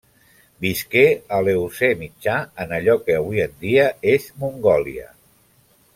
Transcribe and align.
Visqué 0.63 1.03
a 1.35 1.41
l'Eocè 1.47 1.91
mitjà 2.01 2.39
en 2.65 2.75
allò 2.79 2.95
que 3.05 3.19
avui 3.19 3.45
en 3.47 3.55
dia 3.67 3.87
és 4.17 4.29
Mongòlia. 4.45 5.07